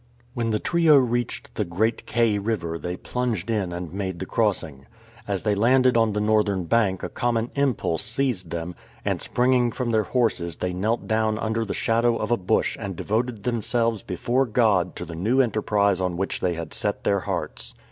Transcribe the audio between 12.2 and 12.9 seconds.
a bush